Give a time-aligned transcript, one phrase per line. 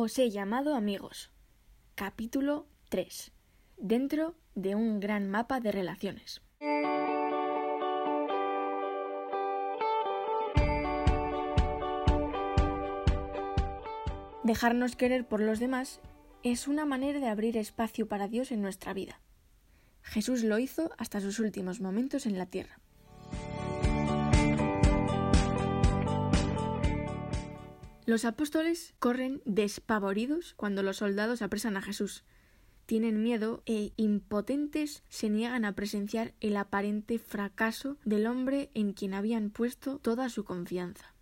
[0.00, 1.32] Os he llamado amigos.
[1.96, 3.32] Capítulo 3.
[3.78, 6.40] Dentro de un gran mapa de relaciones.
[14.44, 16.00] Dejarnos querer por los demás
[16.44, 19.20] es una manera de abrir espacio para Dios en nuestra vida.
[20.02, 22.78] Jesús lo hizo hasta sus últimos momentos en la tierra.
[28.08, 32.24] Los apóstoles corren despavoridos cuando los soldados apresan a Jesús.
[32.86, 39.12] Tienen miedo e impotentes se niegan a presenciar el aparente fracaso del hombre en quien
[39.12, 41.12] habían puesto toda su confianza.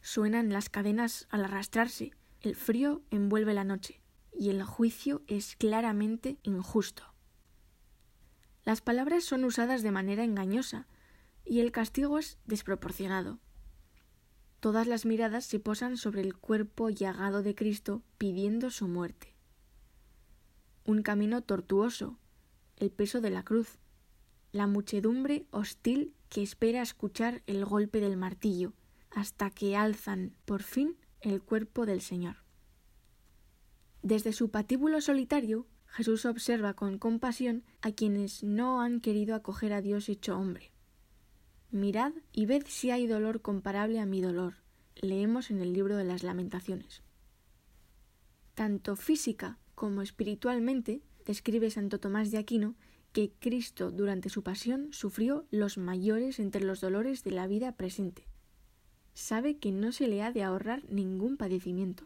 [0.00, 4.00] Suenan las cadenas al arrastrarse, el frío envuelve la noche,
[4.32, 7.12] y el juicio es claramente injusto.
[8.64, 10.86] Las palabras son usadas de manera engañosa,
[11.44, 13.38] y el castigo es desproporcionado.
[14.60, 19.34] Todas las miradas se posan sobre el cuerpo llagado de Cristo pidiendo su muerte.
[20.84, 22.18] Un camino tortuoso,
[22.76, 23.78] el peso de la cruz,
[24.52, 28.72] la muchedumbre hostil que espera escuchar el golpe del martillo,
[29.10, 32.36] hasta que alzan, por fin, el cuerpo del Señor.
[34.02, 39.80] Desde su patíbulo solitario, Jesús observa con compasión a quienes no han querido acoger a
[39.80, 40.72] Dios hecho hombre.
[41.70, 44.54] Mirad y ved si hay dolor comparable a mi dolor,
[44.94, 47.02] leemos en el libro de las lamentaciones.
[48.54, 52.74] Tanto física como espiritualmente, describe Santo Tomás de Aquino
[53.12, 58.26] que Cristo durante su pasión sufrió los mayores entre los dolores de la vida presente.
[59.14, 62.04] Sabe que no se le ha de ahorrar ningún padecimiento.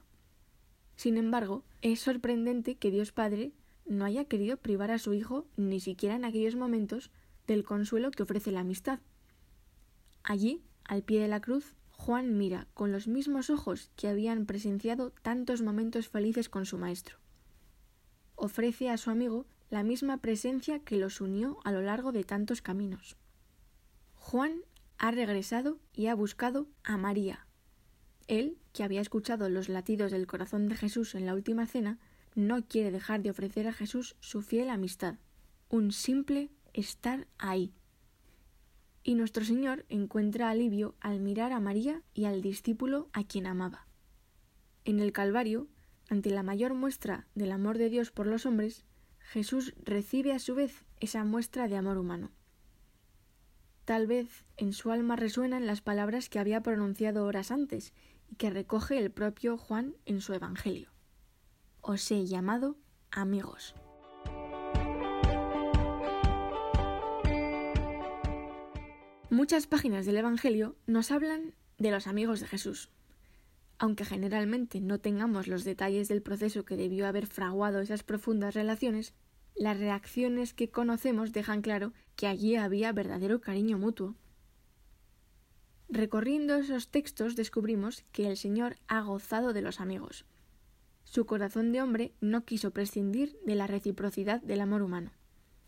[0.97, 3.52] Sin embargo, es sorprendente que Dios Padre
[3.86, 7.11] no haya querido privar a su Hijo, ni siquiera en aquellos momentos,
[7.47, 9.00] del consuelo que ofrece la amistad.
[10.23, 15.11] Allí, al pie de la cruz, Juan mira con los mismos ojos que habían presenciado
[15.23, 17.19] tantos momentos felices con su maestro.
[18.37, 22.63] Ofrece a su amigo la misma presencia que los unió a lo largo de tantos
[22.63, 23.17] caminos.
[24.14, 24.63] Juan
[24.98, 27.47] ha regresado y ha buscado a María.
[28.27, 31.98] Él, que había escuchado los latidos del corazón de Jesús en la última cena,
[32.35, 35.17] no quiere dejar de ofrecer a Jesús su fiel amistad,
[35.69, 37.75] un simple estar ahí
[39.02, 43.86] y nuestro Señor encuentra alivio al mirar a María y al discípulo a quien amaba.
[44.84, 45.68] En el Calvario,
[46.08, 48.84] ante la mayor muestra del amor de Dios por los hombres,
[49.20, 52.30] Jesús recibe a su vez esa muestra de amor humano.
[53.84, 57.92] Tal vez en su alma resuenan las palabras que había pronunciado horas antes
[58.28, 60.90] y que recoge el propio Juan en su Evangelio.
[61.80, 62.77] Os he llamado
[63.11, 63.74] amigos.
[69.30, 72.91] Muchas páginas del Evangelio nos hablan de los amigos de Jesús.
[73.79, 79.14] Aunque generalmente no tengamos los detalles del proceso que debió haber fraguado esas profundas relaciones,
[79.55, 84.17] las reacciones que conocemos dejan claro que allí había verdadero cariño mutuo.
[85.89, 90.24] Recorriendo esos textos descubrimos que el Señor ha gozado de los amigos.
[91.05, 95.12] Su corazón de hombre no quiso prescindir de la reciprocidad del amor humano.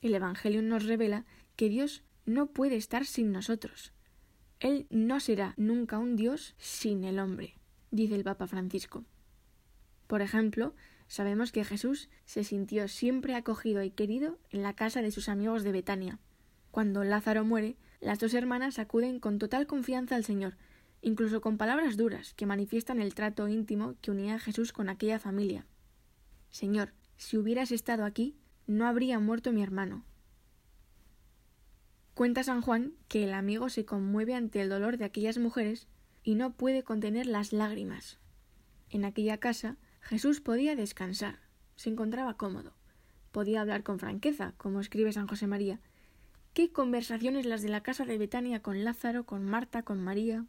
[0.01, 1.25] El Evangelio nos revela
[1.55, 3.93] que Dios no puede estar sin nosotros.
[4.61, 7.55] Él no será nunca un Dios sin el hombre,
[7.91, 9.05] dice el Papa Francisco.
[10.07, 10.75] Por ejemplo,
[11.09, 15.65] sabemos que Jesús se sintió siempre acogido y querido en la casa de sus amigos
[15.65, 16.19] de Betania.
[16.71, 20.57] Cuando Lázaro muere, las dos hermanas acuden con total confianza al Señor,
[21.03, 25.19] incluso con palabras duras que manifiestan el trato íntimo que unía a Jesús con aquella
[25.19, 25.67] familia.
[26.51, 30.05] Señor, si hubieras estado aquí, no habría muerto mi hermano.
[32.15, 35.89] Cuenta San Juan que el amigo se conmueve ante el dolor de aquellas mujeres
[36.23, 38.19] y no puede contener las lágrimas.
[38.91, 41.39] En aquella casa Jesús podía descansar,
[41.77, 42.75] se encontraba cómodo,
[43.31, 45.81] podía hablar con franqueza, como escribe San José María.
[46.53, 50.45] ¿Qué conversaciones las de la casa de Betania con Lázaro, con Marta, con María?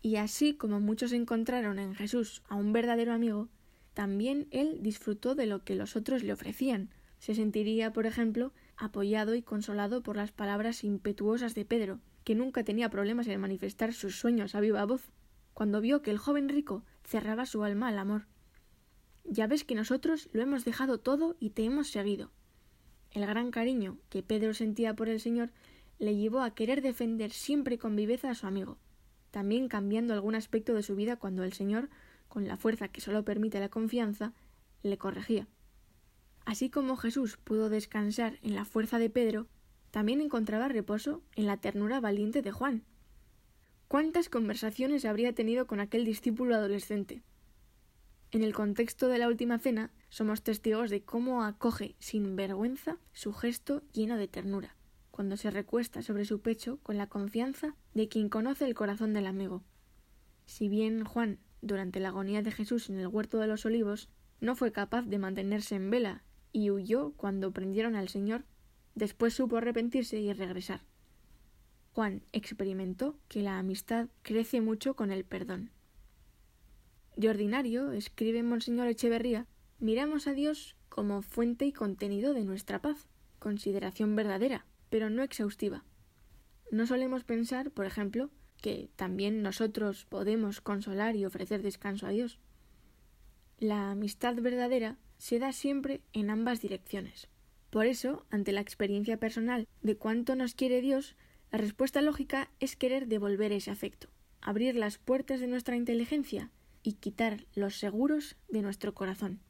[0.00, 3.48] Y así como muchos encontraron en Jesús a un verdadero amigo,
[3.94, 6.90] también él disfrutó de lo que los otros le ofrecían.
[7.18, 12.64] Se sentiría, por ejemplo, apoyado y consolado por las palabras impetuosas de Pedro, que nunca
[12.64, 15.10] tenía problemas en manifestar sus sueños a viva voz,
[15.52, 18.26] cuando vio que el joven rico cerraba su alma al amor.
[19.24, 22.30] Ya ves que nosotros lo hemos dejado todo y te hemos seguido.
[23.10, 25.50] El gran cariño que Pedro sentía por el Señor
[25.98, 28.78] le llevó a querer defender siempre con viveza a su amigo,
[29.30, 31.88] también cambiando algún aspecto de su vida cuando el Señor,
[32.28, 34.32] con la fuerza que solo permite la confianza,
[34.82, 35.46] le corregía.
[36.44, 39.46] Así como Jesús pudo descansar en la fuerza de Pedro,
[39.90, 42.84] también encontraba reposo en la ternura valiente de Juan.
[43.88, 47.22] ¿Cuántas conversaciones habría tenido con aquel discípulo adolescente?
[48.32, 53.32] En el contexto de la última cena, somos testigos de cómo acoge sin vergüenza su
[53.32, 54.76] gesto lleno de ternura,
[55.12, 59.28] cuando se recuesta sobre su pecho con la confianza de quien conoce el corazón del
[59.28, 59.62] amigo.
[60.46, 64.08] Si bien Juan, durante la agonía de Jesús en el huerto de los olivos,
[64.40, 68.44] no fue capaz de mantenerse en vela y huyó cuando prendieron al Señor,
[68.94, 70.82] después supo arrepentirse y regresar.
[71.92, 75.72] Juan experimentó que la amistad crece mucho con el perdón.
[77.16, 79.48] De ordinario, escribe Monseñor Echeverría,
[79.80, 83.08] miramos a Dios como fuente y contenido de nuestra paz,
[83.40, 85.84] consideración verdadera, pero no exhaustiva.
[86.70, 88.30] No solemos pensar, por ejemplo,
[88.62, 92.38] que también nosotros podemos consolar y ofrecer descanso a Dios.
[93.58, 97.28] La amistad verdadera se da siempre en ambas direcciones.
[97.70, 101.16] Por eso, ante la experiencia personal de cuánto nos quiere Dios,
[101.50, 104.08] la respuesta lógica es querer devolver ese afecto,
[104.40, 106.50] abrir las puertas de nuestra inteligencia
[106.82, 109.40] y quitar los seguros de nuestro corazón.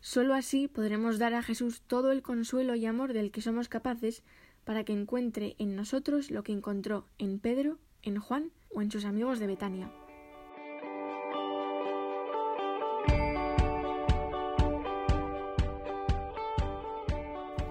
[0.00, 4.22] Solo así podremos dar a Jesús todo el consuelo y amor del que somos capaces
[4.64, 9.04] para que encuentre en nosotros lo que encontró en Pedro, en Juan o en sus
[9.04, 9.90] amigos de Betania.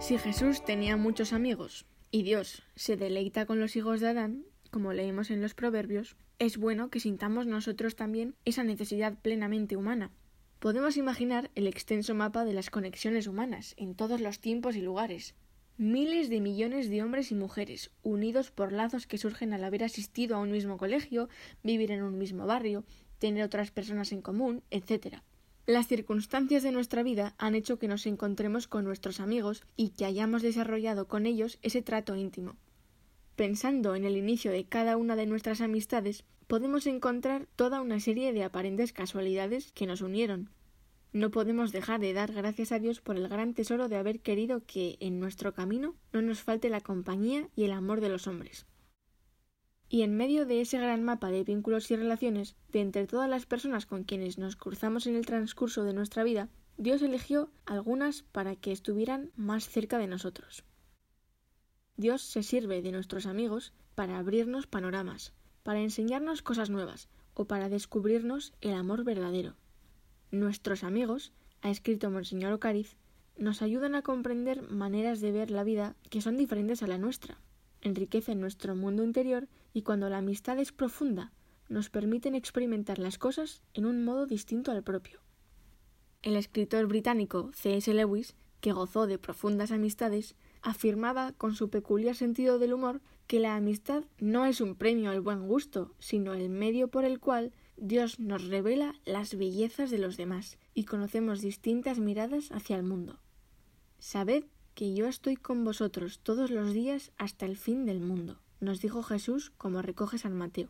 [0.07, 4.94] Si Jesús tenía muchos amigos y Dios se deleita con los hijos de Adán, como
[4.94, 10.13] leemos en los Proverbios, es bueno que sintamos nosotros también esa necesidad plenamente humana.
[10.59, 15.36] Podemos imaginar el extenso mapa de las conexiones humanas en todos los tiempos y lugares.
[15.75, 20.38] Miles de millones de hombres y mujeres, unidos por lazos que surgen al haber asistido
[20.38, 21.27] a un mismo colegio,
[21.63, 22.86] vivir en un mismo barrio,
[23.19, 25.18] tener otras personas en común, etc.
[25.67, 30.05] Las circunstancias de nuestra vida han hecho que nos encontremos con nuestros amigos y que
[30.05, 32.55] hayamos desarrollado con ellos ese trato íntimo.
[33.35, 38.31] Pensando en el inicio de cada una de nuestras amistades, podemos encontrar toda una serie
[38.31, 40.49] de aparentes casualidades que nos unieron.
[41.11, 44.61] No podemos dejar de dar gracias a Dios por el gran tesoro de haber querido
[44.65, 48.65] que en nuestro camino no nos falte la compañía y el amor de los hombres.
[49.89, 53.45] Y en medio de ese gran mapa de vínculos y relaciones, de entre todas las
[53.45, 58.55] personas con quienes nos cruzamos en el transcurso de nuestra vida, Dios eligió algunas para
[58.55, 60.63] que estuvieran más cerca de nosotros.
[61.95, 67.69] Dios se sirve de nuestros amigos para abrirnos panoramas, para enseñarnos cosas nuevas o para
[67.69, 69.55] descubrirnos el amor verdadero.
[70.29, 71.31] Nuestros amigos,
[71.61, 72.97] ha escrito Monseñor Ocariz,
[73.37, 77.39] nos ayudan a comprender maneras de ver la vida que son diferentes a la nuestra,
[77.87, 81.31] enriquecen nuestro mundo interior y cuando la amistad es profunda,
[81.69, 85.19] nos permiten experimentar las cosas en un modo distinto al propio.
[86.21, 87.77] El escritor británico C.
[87.77, 87.93] S.
[87.93, 93.55] Lewis, que gozó de profundas amistades, afirmaba con su peculiar sentido del humor que la
[93.55, 98.19] amistad no es un premio al buen gusto, sino el medio por el cual Dios
[98.19, 103.19] nos revela las bellezas de los demás y conocemos distintas miradas hacia el mundo.
[103.99, 104.45] Sabed
[104.77, 109.01] que yo estoy con vosotros todos los días hasta el fin del mundo, nos dijo
[109.01, 110.69] Jesús como recoge San Mateo.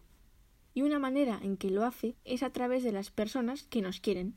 [0.74, 4.00] Y una manera en que lo hace es a través de las personas que nos
[4.00, 4.34] quieren.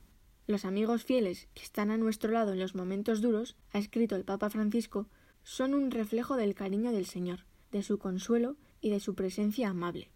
[0.49, 4.25] Los amigos fieles que están a nuestro lado en los momentos duros, ha escrito el
[4.25, 5.07] Papa Francisco,
[5.45, 10.11] son un reflejo del cariño del Señor, de su consuelo y de su presencia amable.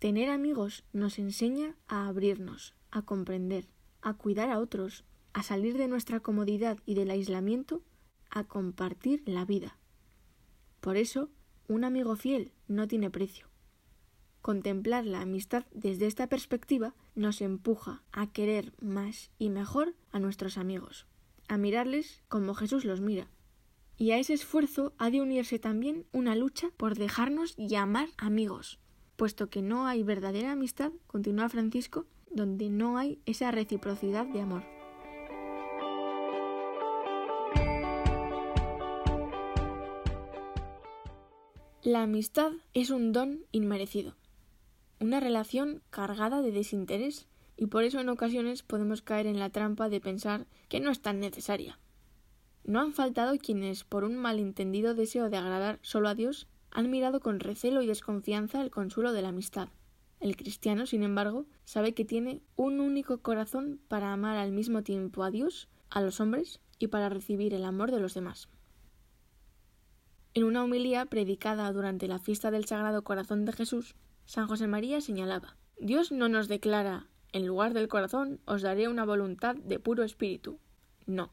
[0.00, 3.68] Tener amigos nos enseña a abrirnos, a comprender,
[4.00, 7.82] a cuidar a otros, a salir de nuestra comodidad y del aislamiento,
[8.32, 9.78] a compartir la vida.
[10.80, 11.30] Por eso,
[11.68, 13.46] un amigo fiel no tiene precio.
[14.40, 20.58] Contemplar la amistad desde esta perspectiva nos empuja a querer más y mejor a nuestros
[20.58, 21.06] amigos,
[21.46, 23.28] a mirarles como Jesús los mira,
[23.96, 28.80] y a ese esfuerzo ha de unirse también una lucha por dejarnos llamar amigos,
[29.14, 34.71] puesto que no hay verdadera amistad, continúa Francisco, donde no hay esa reciprocidad de amor.
[41.84, 44.14] La amistad es un don inmerecido,
[45.00, 49.88] una relación cargada de desinterés, y por eso en ocasiones podemos caer en la trampa
[49.88, 51.80] de pensar que no es tan necesaria.
[52.62, 57.18] No han faltado quienes, por un malentendido deseo de agradar solo a Dios, han mirado
[57.18, 59.68] con recelo y desconfianza el consuelo de la amistad.
[60.20, 65.24] El cristiano, sin embargo, sabe que tiene un único corazón para amar al mismo tiempo
[65.24, 68.48] a Dios, a los hombres y para recibir el amor de los demás.
[70.34, 75.00] En una homilía predicada durante la fiesta del Sagrado Corazón de Jesús, San José María
[75.00, 80.04] señalaba Dios no nos declara en lugar del corazón os daré una voluntad de puro
[80.04, 80.58] espíritu.
[81.06, 81.32] No,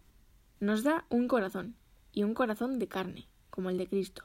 [0.59, 1.75] nos da un corazón,
[2.11, 4.23] y un corazón de carne, como el de Cristo.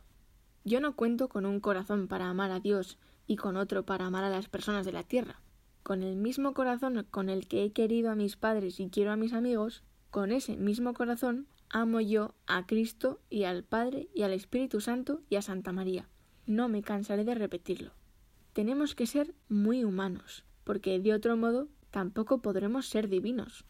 [0.65, 4.25] Yo no cuento con un corazón para amar a Dios y con otro para amar
[4.25, 5.41] a las personas de la tierra.
[5.83, 9.17] con el mismo corazón con el que he querido a mis padres y quiero a
[9.17, 9.83] mis amigos,
[10.15, 15.23] con ese mismo corazón amo yo a Cristo y al Padre y al Espíritu Santo
[15.29, 16.09] y a Santa María.
[16.47, 17.95] No me cansaré de repetirlo.
[18.53, 23.65] Tenemos que ser muy humanos, porque de otro modo tampoco podremos ser divinos.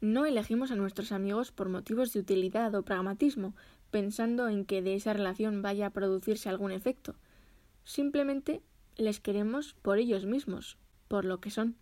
[0.00, 3.54] No elegimos a nuestros amigos por motivos de utilidad o pragmatismo,
[3.90, 7.16] pensando en que de esa relación vaya a producirse algún efecto.
[7.84, 8.62] Simplemente
[8.96, 11.76] les queremos por ellos mismos, por lo que son.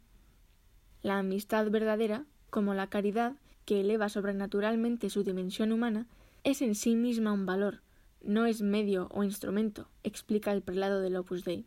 [1.01, 2.27] La amistad verdadera,
[2.57, 3.35] como la caridad,
[3.67, 6.07] que eleva sobrenaturalmente su dimensión humana,
[6.43, 7.83] es en sí misma un valor,
[8.23, 11.67] no es medio o instrumento, explica el prelado del Opus Dei.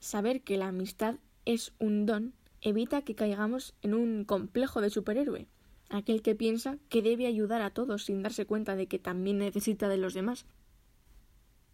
[0.00, 1.14] Saber que la amistad
[1.46, 5.46] es un don evita que caigamos en un complejo de superhéroe,
[5.88, 9.88] aquel que piensa que debe ayudar a todos sin darse cuenta de que también necesita
[9.88, 10.44] de los demás.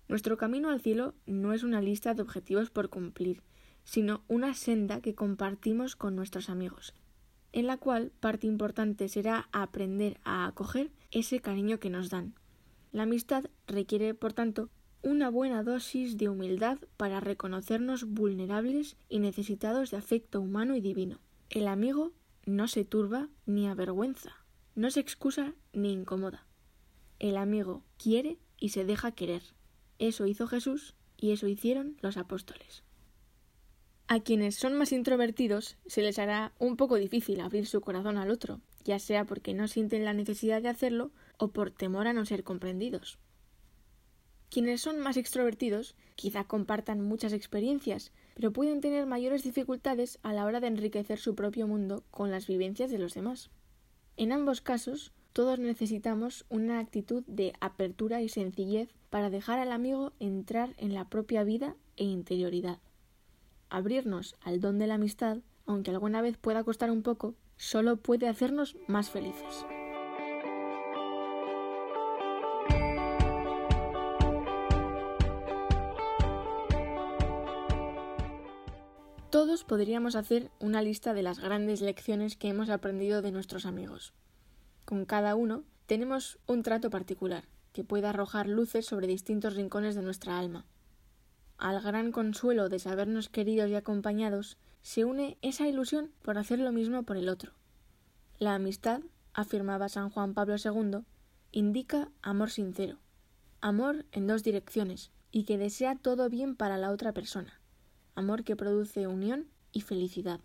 [0.07, 3.43] Nuestro camino al cielo no es una lista de objetivos por cumplir,
[3.83, 6.95] sino una senda que compartimos con nuestros amigos,
[7.53, 12.35] en la cual parte importante será aprender a acoger ese cariño que nos dan.
[12.93, 14.71] La amistad requiere, por tanto,
[15.03, 21.21] una buena dosis de humildad para reconocernos vulnerables y necesitados de afecto humano y divino.
[21.51, 22.13] El amigo
[22.47, 24.33] no se turba ni avergüenza,
[24.75, 26.47] no se excusa ni incomoda.
[27.19, 29.43] El amigo quiere y se deja querer.
[29.99, 32.85] Eso hizo Jesús y eso hicieron los apóstoles.
[34.11, 38.31] A quienes son más introvertidos se les hará un poco difícil abrir su corazón al
[38.31, 42.25] otro, ya sea porque no sienten la necesidad de hacerlo o por temor a no
[42.25, 43.19] ser comprendidos.
[44.51, 50.47] Quienes son más extrovertidos quizá compartan muchas experiencias, pero pueden tener mayores dificultades a la
[50.47, 53.51] hora de enriquecer su propio mundo con las vivencias de los demás.
[54.17, 60.15] En ambos casos, todos necesitamos una actitud de apertura y sencillez para dejar al amigo
[60.19, 62.79] entrar en la propia vida e interioridad.
[63.71, 68.29] Abrirnos al don de la amistad, aunque alguna vez pueda costar un poco, solo puede
[68.29, 69.67] hacernos más felices.
[79.31, 84.15] Todos podríamos hacer una lista de las grandes lecciones que hemos aprendido de nuestros amigos.
[84.87, 87.45] Con cada uno tenemos un trato particular,
[87.75, 90.65] que puede arrojar luces sobre distintos rincones de nuestra alma.
[91.59, 96.71] Al gran consuelo de sabernos queridos y acompañados se une esa ilusión por hacer lo
[96.71, 97.53] mismo por el otro.
[98.39, 99.01] La amistad,
[99.35, 101.01] afirmaba San Juan Pablo II,
[101.51, 102.99] indica amor sincero,
[103.61, 107.61] amor en dos direcciones y que desea todo bien para la otra persona,
[108.15, 110.39] amor que produce unión y felicidad.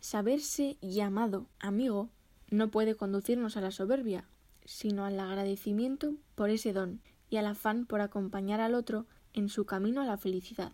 [0.00, 2.10] Saberse llamado amigo
[2.50, 4.28] no puede conducirnos a la soberbia,
[4.64, 7.00] sino al agradecimiento por ese don
[7.30, 10.72] y al afán por acompañar al otro en su camino a la felicidad.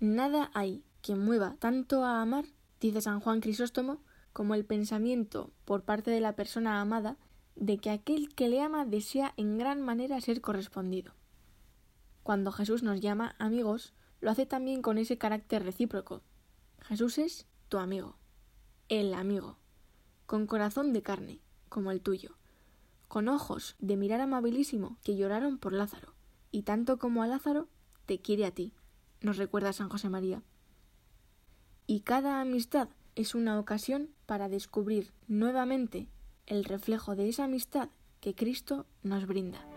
[0.00, 2.46] Nada hay que mueva tanto a amar,
[2.80, 7.16] dice San Juan Crisóstomo, como el pensamiento por parte de la persona amada
[7.54, 11.14] de que aquel que le ama desea en gran manera ser correspondido.
[12.22, 16.22] Cuando Jesús nos llama amigos, lo hace también con ese carácter recíproco.
[16.80, 18.16] Jesús es tu amigo,
[18.88, 19.58] el amigo,
[20.26, 22.36] con corazón de carne, como el tuyo,
[23.08, 26.15] con ojos de mirar amabilísimo que lloraron por Lázaro,
[26.56, 27.68] y tanto como a Lázaro,
[28.06, 28.72] te quiere a ti,
[29.20, 30.42] nos recuerda San José María.
[31.86, 36.08] Y cada amistad es una ocasión para descubrir nuevamente
[36.46, 39.75] el reflejo de esa amistad que Cristo nos brinda.